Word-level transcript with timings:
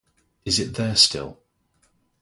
Is 0.45 0.57
it 0.59 0.73
there 0.73 0.95
still? 0.95 1.37